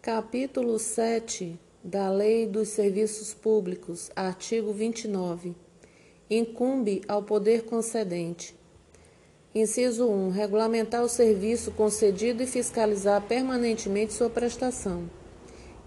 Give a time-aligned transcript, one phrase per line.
[0.00, 5.56] Capítulo 7 da Lei dos Serviços Públicos, artigo 29.
[6.30, 8.54] Incumbe ao poder concedente.
[9.52, 10.30] Inciso 1.
[10.30, 15.10] Regulamentar o serviço concedido e fiscalizar permanentemente sua prestação.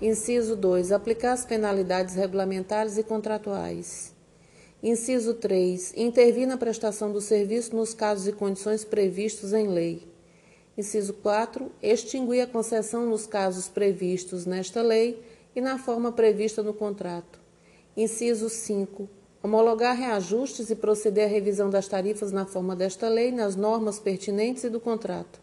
[0.02, 0.92] Inciso 2.
[0.92, 4.14] Aplicar as penalidades regulamentares e contratuais.
[4.84, 5.94] Inciso 3.
[5.96, 10.11] Intervir na prestação do serviço nos casos e condições previstos em lei.
[10.78, 11.72] Inciso 4.
[11.82, 15.22] Extinguir a concessão nos casos previstos nesta lei
[15.56, 17.40] e na forma prevista no contrato.
[17.96, 19.10] Inciso 5.
[19.44, 24.64] Homologar reajustes e proceder à revisão das tarifas na forma desta lei, nas normas pertinentes
[24.64, 25.42] e do contrato.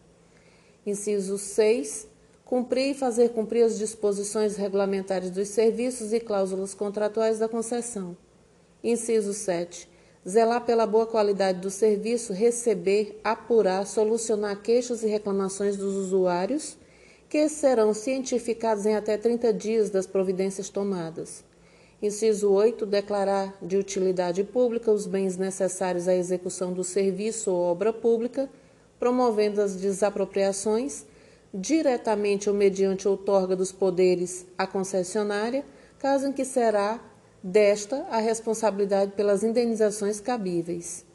[0.85, 2.07] Inciso 6
[2.49, 8.17] cumprir e fazer cumprir as disposições regulamentares dos serviços e cláusulas contratuais da concessão.
[8.83, 9.87] Inciso 7.
[10.27, 16.77] Zelar pela boa qualidade do serviço, receber, apurar, solucionar queixas e reclamações dos usuários,
[17.29, 21.43] que serão cientificados em até 30 dias das providências tomadas.
[22.01, 22.85] Inciso 8.
[22.85, 28.49] Declarar de utilidade pública os bens necessários à execução do serviço ou obra pública,
[28.99, 31.05] promovendo as desapropriações
[31.53, 35.65] diretamente ou mediante outorga dos poderes à concessionária,
[35.97, 36.99] caso em que será
[37.43, 41.05] desta a responsabilidade pelas indenizações cabíveis.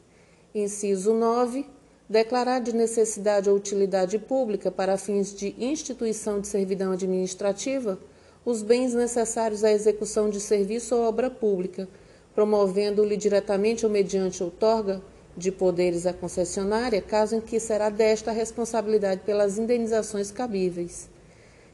[0.53, 1.65] Inciso 9.
[2.09, 7.99] Declarar de necessidade ou utilidade pública para fins de instituição de servidão administrativa
[8.45, 11.89] os bens necessários à execução de serviço ou obra pública,
[12.35, 15.01] promovendo-lhe diretamente ou mediante outorga
[15.35, 21.09] de poderes à concessionária, caso em que será desta a responsabilidade pelas indenizações cabíveis.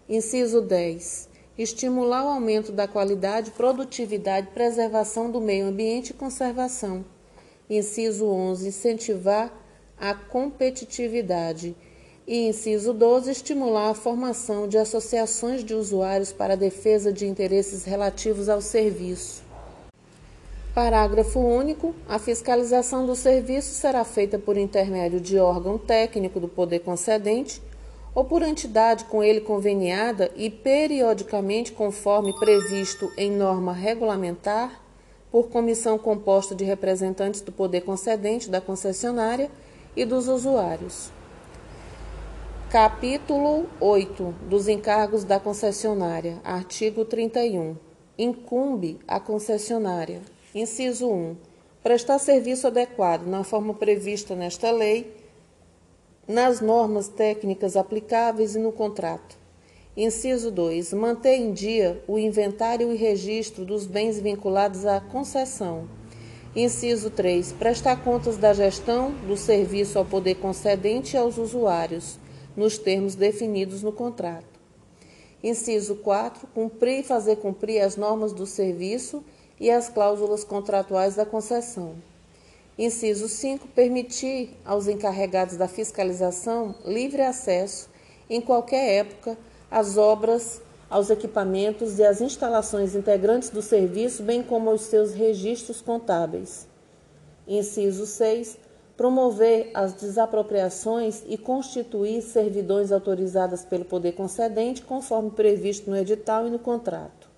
[0.08, 1.31] Inciso 10.
[1.58, 7.04] Estimular o aumento da qualidade, produtividade, preservação do meio ambiente e conservação.
[7.70, 8.70] Inciso 11.
[8.70, 9.52] Incentivar
[10.00, 11.76] a competitividade.
[12.26, 13.32] E inciso 12.
[13.32, 19.44] Estimular a formação de associações de usuários para a defesa de interesses relativos ao serviço.
[20.74, 21.94] Parágrafo único.
[22.08, 27.62] A fiscalização do serviço será feita por intermédio de órgão técnico do poder concedente
[28.14, 34.82] ou por entidade com ele conveniada e periodicamente conforme previsto em norma regulamentar,
[35.32, 39.50] por comissão composta de representantes do poder concedente, da concessionária
[39.96, 41.10] e dos usuários.
[42.70, 46.40] Capítulo 8 dos encargos da concessionária.
[46.44, 47.78] Artigo 31.
[48.18, 50.22] Incumbe a concessionária
[50.54, 51.38] Inciso 1.
[51.82, 55.10] Prestar serviço adequado na forma prevista nesta lei,
[56.32, 59.38] nas normas técnicas aplicáveis e no contrato.
[59.98, 60.94] Inciso 2.
[60.94, 65.90] Manter em dia o inventário e registro dos bens vinculados à concessão.
[66.56, 67.52] Inciso 3.
[67.52, 72.18] Prestar contas da gestão do serviço ao poder concedente e aos usuários,
[72.56, 74.60] nos termos definidos no contrato.
[75.44, 76.48] Inciso 4.
[76.48, 79.22] Cumprir e fazer cumprir as normas do serviço
[79.60, 81.96] e as cláusulas contratuais da concessão.
[82.82, 83.68] Inciso 5.
[83.76, 87.88] Permitir aos encarregados da fiscalização livre acesso,
[88.28, 89.38] em qualquer época,
[89.70, 90.60] às obras,
[90.90, 96.68] aos equipamentos e às instalações integrantes do serviço, bem como aos seus registros contábeis.
[97.48, 98.58] Inciso 6.
[98.98, 106.50] Promover as desapropriações e constituir servidões autorizadas pelo poder concedente, conforme previsto no edital e
[106.50, 107.30] no contrato.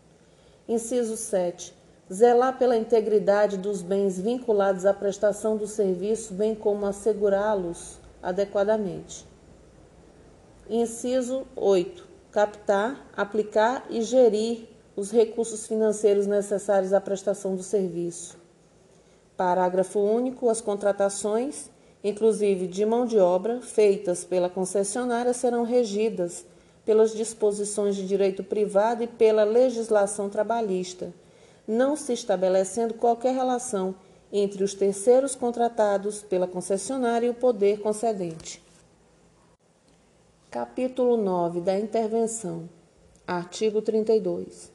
[0.70, 1.83] Inciso 7
[2.14, 9.26] zelar pela integridade dos bens vinculados à prestação do serviço, bem como assegurá-los adequadamente.
[10.70, 12.08] Inciso 8.
[12.32, 18.38] Captar, aplicar e gerir os recursos financeiros necessários à prestação do serviço.
[19.36, 20.50] Parágrafo único.
[20.50, 21.72] As contratações,
[22.04, 26.46] inclusive de mão de obra, feitas pela concessionária serão regidas
[26.86, 31.12] pelas disposições de direito privado e pela legislação trabalhista
[31.68, 33.96] não se estabelecendo qualquer relação
[34.32, 38.62] entre os terceiros contratados pela concessionária e o poder concedente.
[40.50, 42.68] Capítulo 9 da Intervenção.
[43.26, 44.72] Artigo 32.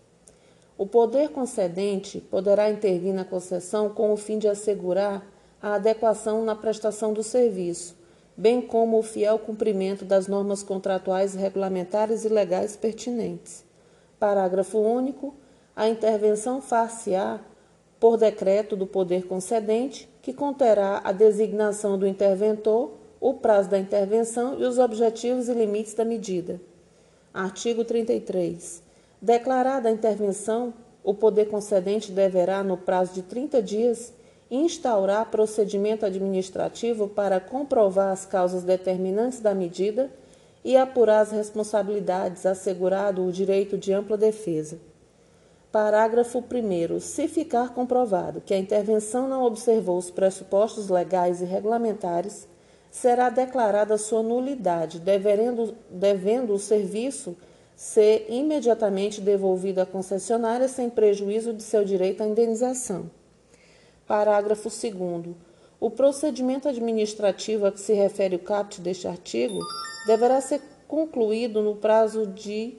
[0.79, 5.26] O poder concedente poderá intervir na concessão com o fim de assegurar
[5.61, 7.96] a adequação na prestação do serviço,
[8.37, 13.64] bem como o fiel cumprimento das normas contratuais, regulamentares e legais pertinentes.
[14.20, 15.34] Parágrafo único
[15.79, 17.39] a intervenção far-se-á
[18.01, 24.59] por decreto do poder concedente, que conterá a designação do interventor, o prazo da intervenção
[24.59, 26.61] e os objetivos e limites da medida.
[27.33, 28.83] Artigo 33.
[29.23, 34.13] Declarada a intervenção, o poder concedente deverá, no prazo de 30 dias,
[34.51, 40.11] instaurar procedimento administrativo para comprovar as causas determinantes da medida
[40.65, 44.88] e apurar as responsabilidades, assegurado o direito de ampla defesa.
[45.70, 46.99] Parágrafo 1.
[46.99, 52.49] Se ficar comprovado que a intervenção não observou os pressupostos legais e regulamentares,
[52.91, 57.37] será declarada sua nulidade, devendo, devendo o serviço
[57.76, 63.11] ser imediatamente devolvido à concessionária sem prejuízo de seu direito à indenização.
[64.06, 65.37] Parágrafo 2.
[65.79, 69.61] O procedimento administrativo a que se refere o caput deste artigo
[70.06, 72.79] deverá ser concluído no prazo de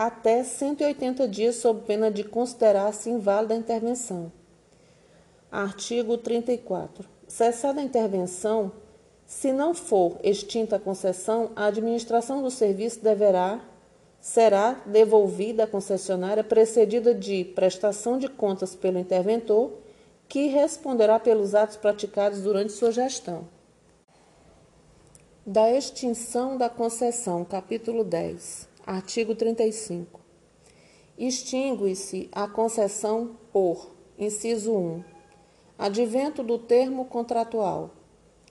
[0.00, 4.32] até 180 dias, sob pena de considerar-se inválida a intervenção.
[5.52, 7.06] Artigo 34.
[7.28, 8.72] Cessada a intervenção,
[9.26, 13.60] se não for extinta a concessão, a administração do serviço deverá
[14.18, 19.70] será devolvida à concessionária precedida de prestação de contas pelo interventor,
[20.26, 23.46] que responderá pelos atos praticados durante sua gestão.
[25.44, 28.70] Da extinção da concessão, capítulo 10.
[28.86, 30.20] Artigo 35.
[31.18, 35.04] Extingue-se a concessão por, inciso 1,
[35.78, 37.90] advento do termo contratual.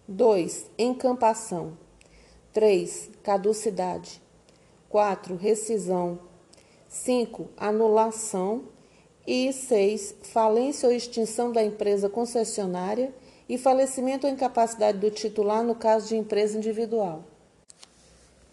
[0.07, 0.71] 2.
[0.77, 1.77] Encampação.
[2.53, 3.11] 3.
[3.23, 4.21] Caducidade.
[4.87, 5.35] 4.
[5.35, 6.19] Rescisão.
[6.87, 7.49] 5.
[7.57, 8.63] Anulação.
[9.25, 10.15] E 6.
[10.23, 13.13] Falência ou extinção da empresa concessionária
[13.47, 17.23] e falecimento ou incapacidade do titular no caso de empresa individual.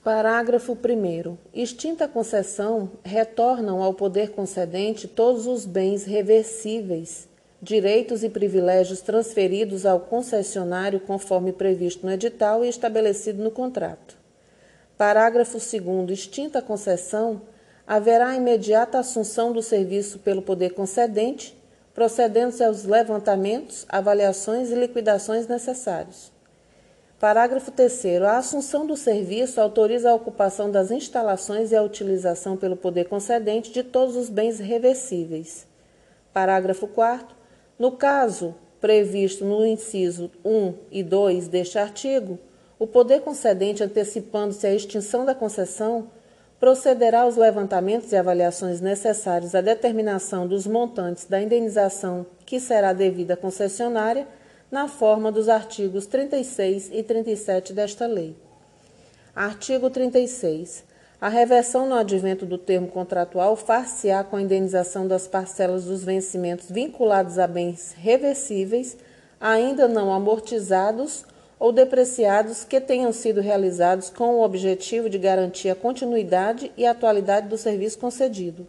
[0.07, 1.37] Parágrafo 1.
[1.53, 7.29] Extinta a concessão, retornam ao poder concedente todos os bens reversíveis,
[7.61, 14.17] direitos e privilégios transferidos ao concessionário conforme previsto no edital e estabelecido no contrato.
[14.97, 16.09] Parágrafo 2.
[16.11, 17.43] Extinta a concessão,
[17.85, 21.61] haverá imediata assunção do serviço pelo poder concedente,
[21.93, 26.36] procedendo-se aos levantamentos, avaliações e liquidações necessários.
[27.19, 28.23] Parágrafo 3.
[28.23, 33.73] A assunção do serviço autoriza a ocupação das instalações e a utilização pelo poder concedente
[33.73, 35.67] de todos os bens reversíveis.
[36.31, 37.35] Parágrafo 4.
[37.79, 42.39] No caso previsto no inciso 1 e 2 deste artigo,
[42.79, 46.11] o poder concedente, antecipando-se à extinção da concessão,
[46.61, 53.33] procederá aos levantamentos e avaliações necessários à determinação dos montantes da indenização que será devida
[53.33, 54.27] à concessionária
[54.71, 58.37] na forma dos artigos 36 e 37 desta lei.
[59.35, 60.85] Artigo 36.
[61.21, 66.71] A reversão no advento do termo contratual far-se-á com a indenização das parcelas dos vencimentos
[66.71, 68.97] vinculados a bens reversíveis,
[69.41, 71.25] ainda não amortizados
[71.59, 77.49] ou depreciados que tenham sido realizados com o objetivo de garantir a continuidade e atualidade
[77.49, 78.67] do serviço concedido.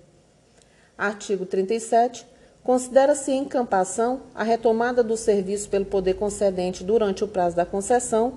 [0.98, 2.26] Artigo 37.
[2.68, 8.34] Considera-se encampação a retomada do serviço pelo poder concedente durante o prazo da concessão,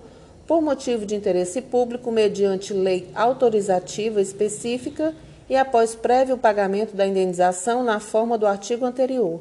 [0.46, 5.16] por motivo de interesse público, mediante lei autorizativa específica
[5.48, 9.40] e após prévio pagamento da indenização na forma do artigo anterior.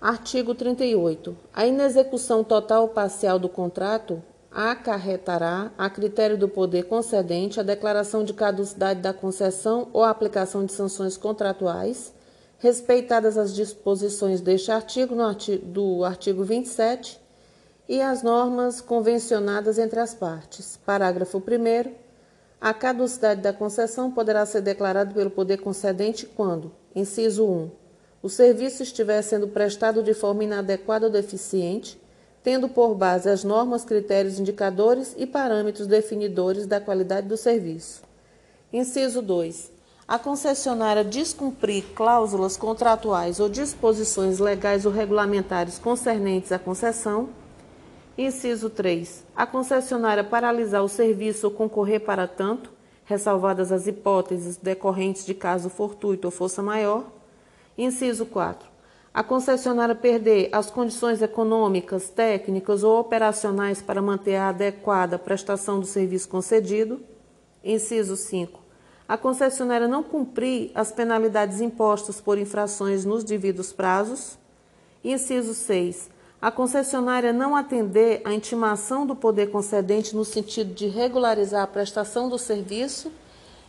[0.00, 1.36] Artigo 38.
[1.52, 4.22] A inexecução total ou parcial do contrato
[4.56, 10.64] acarretará, a critério do poder concedente, a declaração de caducidade da concessão ou a aplicação
[10.64, 12.14] de sanções contratuais,
[12.58, 17.20] respeitadas as disposições deste artigo, no artigo do artigo 27
[17.86, 20.78] e as normas convencionadas entre as partes.
[20.86, 21.92] Parágrafo 1.
[22.58, 27.70] A caducidade da concessão poderá ser declarada pelo poder concedente quando, inciso 1,
[28.22, 32.00] o serviço estiver sendo prestado de forma inadequada ou deficiente
[32.46, 38.04] tendo por base as normas, critérios, indicadores e parâmetros definidores da qualidade do serviço.
[38.72, 39.72] Inciso 2.
[40.06, 47.30] A concessionária descumprir cláusulas contratuais ou disposições legais ou regulamentares concernentes à concessão.
[48.16, 49.24] Inciso 3.
[49.34, 52.70] A concessionária paralisar o serviço ou concorrer para tanto,
[53.06, 57.06] ressalvadas as hipóteses decorrentes de caso fortuito ou força maior.
[57.76, 58.75] Inciso 4
[59.16, 65.86] a concessionária perder as condições econômicas, técnicas ou operacionais para manter a adequada prestação do
[65.86, 67.00] serviço concedido.
[67.64, 68.60] Inciso 5.
[69.08, 74.36] A concessionária não cumprir as penalidades impostas por infrações nos devidos prazos.
[75.02, 76.10] Inciso 6.
[76.38, 82.28] A concessionária não atender à intimação do poder concedente no sentido de regularizar a prestação
[82.28, 83.10] do serviço.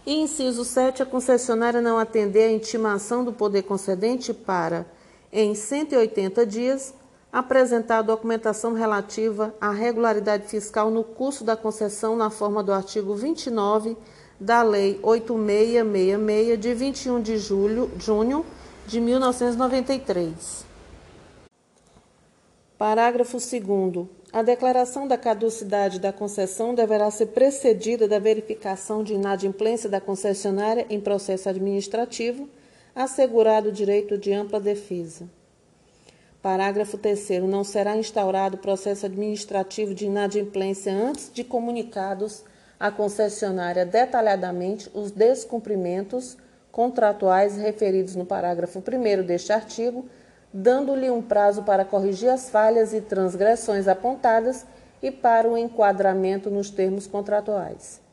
[0.06, 1.04] E inciso 7.
[1.04, 4.86] A concessionária não atender à intimação do poder concedente para
[5.32, 6.94] em 180 dias,
[7.32, 13.16] apresentar a documentação relativa à regularidade fiscal no curso da concessão na forma do artigo
[13.16, 13.98] 29
[14.40, 18.46] da Lei 8666 de 21 de julho, junho
[18.86, 20.66] de 1993.
[22.78, 29.90] Parágrafo 2 A declaração da caducidade da concessão deverá ser precedida da verificação de inadimplência
[29.90, 32.48] da concessionária em processo administrativo,
[32.98, 35.30] assegurado o direito de ampla defesa.
[36.42, 37.44] Parágrafo 3.
[37.44, 42.44] Não será instaurado processo administrativo de inadimplência antes de comunicados
[42.80, 46.38] à concessionária detalhadamente os descumprimentos
[46.72, 50.08] contratuais referidos no parágrafo 1 deste artigo,
[50.52, 54.66] dando-lhe um prazo para corrigir as falhas e transgressões apontadas
[55.04, 58.07] e para o enquadramento nos termos contratuais.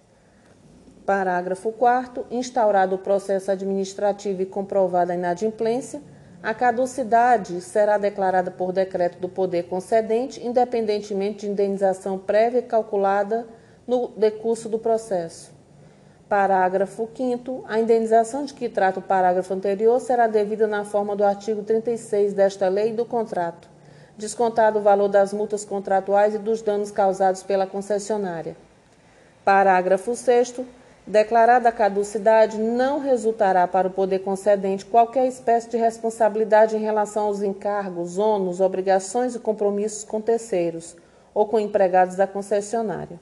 [1.04, 2.26] Parágrafo 4.
[2.30, 6.00] Instaurado o processo administrativo e comprovada a inadimplência,
[6.42, 13.46] a caducidade será declarada por decreto do poder concedente, independentemente de indenização prévia calculada
[13.86, 15.52] no decurso do processo.
[16.26, 17.64] Parágrafo 5.
[17.68, 22.32] A indenização de que trata o parágrafo anterior será devida na forma do artigo 36
[22.32, 23.68] desta lei e do contrato,
[24.16, 28.56] descontado o valor das multas contratuais e dos danos causados pela concessionária.
[29.44, 30.60] Parágrafo 6.
[31.06, 37.26] Declarada a caducidade, não resultará para o poder concedente qualquer espécie de responsabilidade em relação
[37.26, 40.96] aos encargos, ônus, obrigações e compromissos com terceiros
[41.34, 43.20] ou com empregados da concessionária.